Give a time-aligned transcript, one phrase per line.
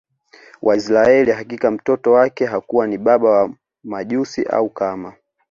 [0.61, 3.53] wa Israili Hakika mtoto wake hakuwa ni baba wa
[3.83, 5.13] Majusi au kama